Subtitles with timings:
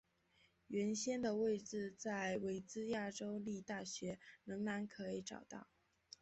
[0.65, 5.67] 原先的位置在维兹亚州立大学仍然可以找到。